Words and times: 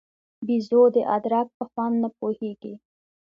بېزو 0.45 0.81
د 0.95 0.97
ادرک 1.15 1.47
په 1.57 1.63
خوند 1.69 1.95
نه 2.03 2.09
پوهېږي. 2.17 2.73